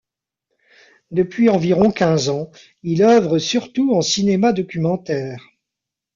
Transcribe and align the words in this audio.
Depuis 1.11 1.47
environ 1.47 1.91
quinze 1.91 2.29
ans, 2.29 2.49
il 2.81 3.03
œuvre 3.03 3.37
surtout 3.37 3.93
en 3.93 4.01
cinéma 4.01 4.51
documentaire. 4.51 5.45